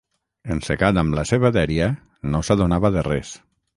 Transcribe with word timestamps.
Encegat 0.55 0.99
amb 1.01 1.17
la 1.19 1.25
seva 1.31 1.51
dèria, 1.57 1.91
no 2.35 2.41
s'adonava 2.49 2.93
de 2.97 3.05
res 3.13 3.37